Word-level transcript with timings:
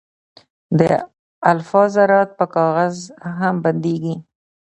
د 0.77 0.79
الفا 1.51 1.83
ذرات 1.95 2.29
په 2.39 2.45
کاغذ 2.55 2.95
هم 3.37 3.55
بندېږي. 3.63 4.15